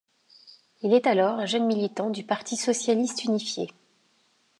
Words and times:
Il 0.81 0.95
est 0.95 1.05
alors 1.05 1.37
un 1.37 1.45
jeune 1.45 1.67
militant 1.67 2.09
du 2.09 2.23
Parti 2.23 2.57
socialiste 2.57 3.23
unifié. 3.25 3.69